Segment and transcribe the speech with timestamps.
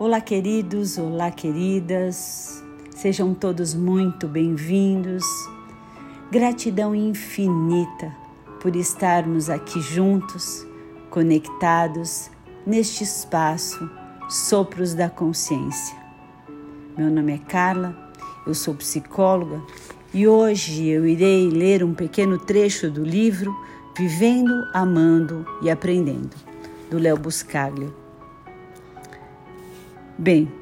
[0.00, 2.64] Olá, queridos, olá, queridas,
[2.96, 5.22] sejam todos muito bem-vindos.
[6.30, 8.10] Gratidão infinita
[8.62, 10.66] por estarmos aqui juntos,
[11.10, 12.30] conectados
[12.66, 13.90] neste espaço
[14.26, 15.94] Sopros da Consciência.
[16.96, 17.94] Meu nome é Carla,
[18.46, 19.60] eu sou psicóloga
[20.14, 23.54] e hoje eu irei ler um pequeno trecho do livro
[23.94, 26.34] Vivendo, Amando e Aprendendo,
[26.90, 27.99] do Léo Buscaglio.
[30.20, 30.52] Bem,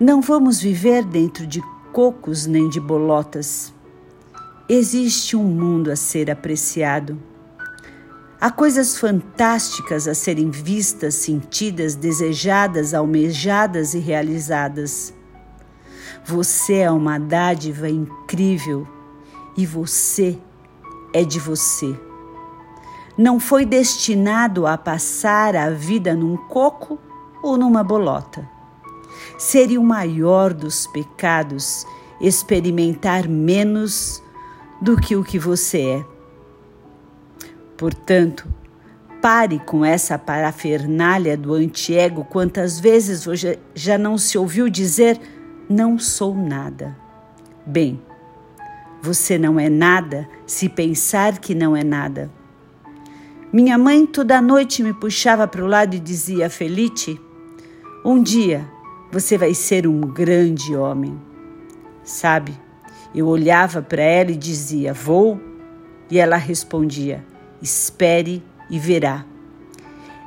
[0.00, 1.62] não vamos viver dentro de
[1.92, 3.72] cocos nem de bolotas.
[4.68, 7.22] Existe um mundo a ser apreciado.
[8.40, 15.14] Há coisas fantásticas a serem vistas, sentidas, desejadas, almejadas e realizadas.
[16.24, 18.88] Você é uma dádiva incrível
[19.56, 20.36] e você
[21.14, 21.96] é de você.
[23.16, 26.98] Não foi destinado a passar a vida num coco
[27.48, 28.48] ou numa bolota.
[29.36, 31.86] Seria o maior dos pecados
[32.20, 34.22] experimentar menos
[34.80, 36.04] do que o que você é.
[37.76, 38.46] Portanto,
[39.20, 45.20] pare com essa parafernália do antiego quantas vezes você já não se ouviu dizer
[45.68, 46.96] não sou nada.
[47.66, 48.00] Bem,
[49.02, 52.30] você não é nada se pensar que não é nada.
[53.52, 57.20] Minha mãe toda noite me puxava para o lado e dizia: Felite,
[58.04, 58.68] um dia
[59.10, 61.18] você vai ser um grande homem.
[62.04, 62.52] Sabe,
[63.14, 65.40] eu olhava para ela e dizia: Vou?
[66.10, 67.24] E ela respondia:
[67.60, 69.24] Espere e verá.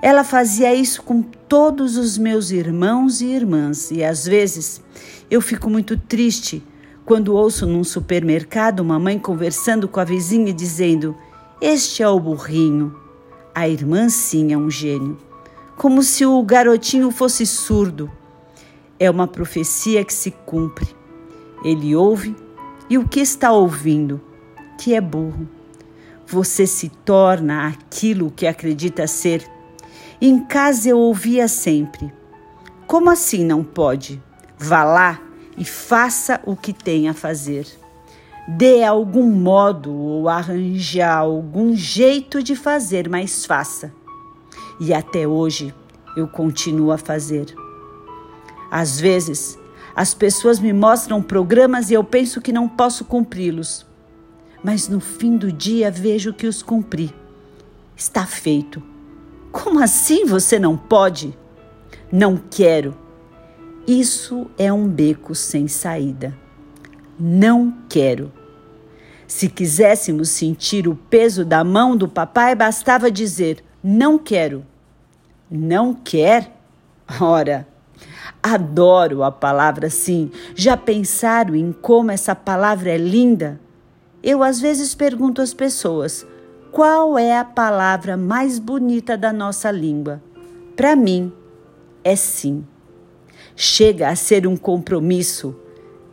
[0.01, 4.81] Ela fazia isso com todos os meus irmãos e irmãs, e às vezes
[5.29, 6.63] eu fico muito triste
[7.05, 11.15] quando ouço num supermercado uma mãe conversando com a vizinha dizendo:
[11.61, 12.95] Este é o burrinho.
[13.53, 15.17] A irmã sim é um gênio
[15.77, 18.11] como se o garotinho fosse surdo.
[18.99, 20.87] É uma profecia que se cumpre.
[21.63, 22.35] Ele ouve
[22.89, 24.21] e o que está ouvindo?
[24.77, 25.47] Que é burro.
[26.27, 29.45] Você se torna aquilo que acredita ser.
[30.21, 32.13] Em casa eu ouvia sempre:
[32.85, 34.21] Como assim não pode?
[34.57, 35.19] Vá lá
[35.57, 37.67] e faça o que tem a fazer.
[38.47, 44.00] Dê algum modo ou arranje algum jeito de fazer, mas faça
[44.83, 45.71] e até hoje
[46.17, 47.53] eu continuo a fazer.
[48.71, 49.55] Às vezes,
[49.95, 53.85] as pessoas me mostram programas e eu penso que não posso cumpri-los,
[54.63, 57.13] mas no fim do dia vejo que os cumpri.
[57.95, 58.81] Está feito.
[59.51, 61.37] Como assim você não pode?
[62.11, 62.97] Não quero.
[63.85, 66.35] Isso é um beco sem saída.
[67.19, 68.31] Não quero.
[69.27, 74.65] Se quiséssemos sentir o peso da mão do papai, bastava dizer: não quero.
[75.51, 76.55] Não quer?
[77.19, 77.67] Ora,
[78.41, 80.31] adoro a palavra sim.
[80.55, 83.59] Já pensaram em como essa palavra é linda?
[84.23, 86.25] Eu às vezes pergunto às pessoas:
[86.71, 90.23] qual é a palavra mais bonita da nossa língua?
[90.73, 91.33] Para mim,
[92.01, 92.65] é sim.
[93.53, 95.53] Chega a ser um compromisso.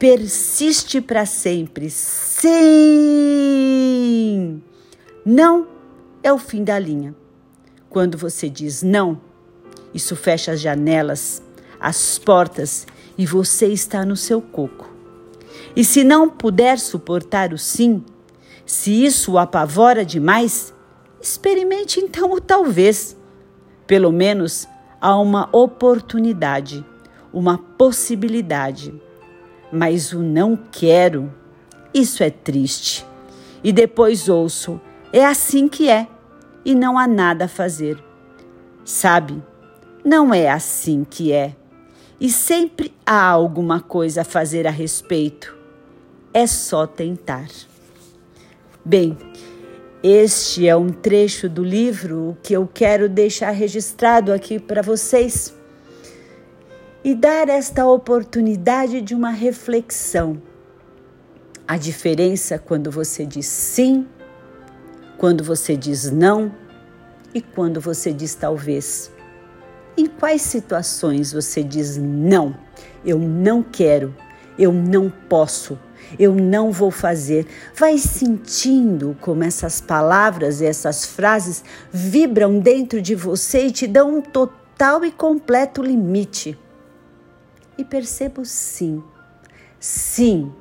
[0.00, 1.88] Persiste para sempre.
[1.90, 2.48] Sim!
[5.24, 5.68] Não
[6.22, 7.14] é o fim da linha.
[7.88, 9.27] Quando você diz não,
[9.94, 11.42] isso fecha as janelas,
[11.80, 14.88] as portas e você está no seu coco.
[15.74, 18.04] E se não puder suportar o sim,
[18.64, 20.74] se isso o apavora demais,
[21.20, 23.16] experimente então o talvez.
[23.86, 24.68] Pelo menos
[25.00, 26.84] há uma oportunidade,
[27.32, 28.94] uma possibilidade.
[29.72, 31.32] Mas o não quero,
[31.92, 33.06] isso é triste.
[33.62, 34.80] E depois ouço,
[35.12, 36.06] é assim que é,
[36.64, 38.02] e não há nada a fazer.
[38.84, 39.42] Sabe,
[40.08, 41.54] não é assim que é.
[42.18, 45.54] E sempre há alguma coisa a fazer a respeito.
[46.32, 47.46] É só tentar.
[48.82, 49.18] Bem,
[50.02, 55.54] este é um trecho do livro que eu quero deixar registrado aqui para vocês
[57.04, 60.40] e dar esta oportunidade de uma reflexão.
[61.66, 64.06] A diferença quando você diz sim,
[65.18, 66.50] quando você diz não
[67.34, 69.17] e quando você diz talvez.
[69.98, 72.56] Em quais situações você diz não?
[73.04, 74.14] Eu não quero,
[74.56, 75.76] eu não posso,
[76.16, 77.48] eu não vou fazer.
[77.74, 84.18] Vai sentindo como essas palavras e essas frases vibram dentro de você e te dão
[84.18, 86.56] um total e completo limite.
[87.76, 89.02] E percebo sim,
[89.80, 90.52] sim,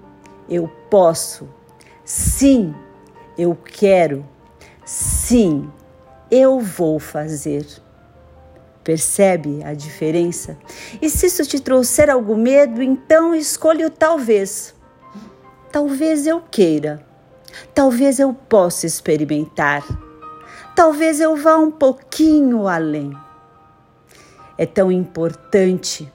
[0.49, 1.47] eu posso,
[2.03, 2.73] sim,
[3.37, 4.25] eu quero,
[4.83, 5.69] sim,
[6.31, 7.85] eu vou fazer.
[8.87, 10.57] Percebe a diferença?
[11.01, 14.73] E se isso te trouxer algum medo, então escolha o talvez.
[15.73, 17.05] Talvez eu queira.
[17.75, 19.85] Talvez eu possa experimentar.
[20.73, 23.11] Talvez eu vá um pouquinho além.
[24.57, 26.09] É tão importante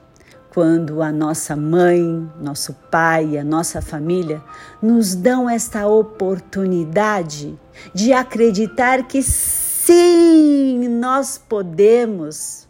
[0.49, 4.43] quando a nossa mãe, nosso pai, a nossa família
[4.81, 7.55] nos dão esta oportunidade
[7.93, 9.23] de acreditar que
[9.85, 12.69] sim, nós podemos.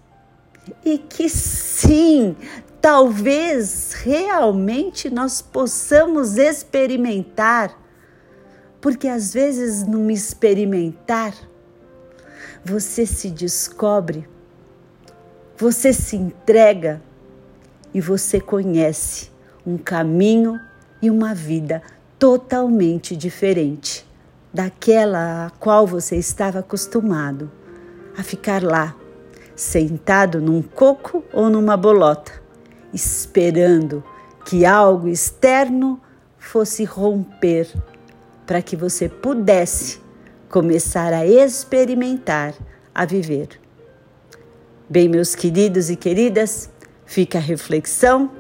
[0.85, 2.37] E que sim,
[2.81, 7.77] talvez realmente nós possamos experimentar,
[8.81, 11.35] porque às vezes no experimentar
[12.65, 14.29] você se descobre,
[15.57, 17.03] você se entrega
[17.93, 19.31] e você conhece
[19.67, 20.61] um caminho
[21.01, 21.83] e uma vida
[22.19, 24.07] totalmente diferente
[24.53, 27.51] daquela a qual você estava acostumado
[28.17, 28.95] a ficar lá,
[29.57, 32.33] sentado num coco ou numa bolota,
[32.93, 34.05] esperando
[34.45, 36.01] que algo externo
[36.39, 37.69] fosse romper
[38.47, 40.01] para que você pudesse
[40.49, 42.55] começar a experimentar,
[42.95, 43.49] a viver.
[44.91, 46.69] Bem, meus queridos e queridas,
[47.13, 48.31] Fica a reflexão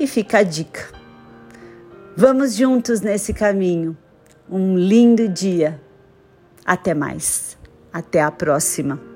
[0.00, 0.88] e fica a dica.
[2.16, 3.96] Vamos juntos nesse caminho.
[4.48, 5.80] Um lindo dia.
[6.64, 7.56] Até mais.
[7.92, 9.13] Até a próxima.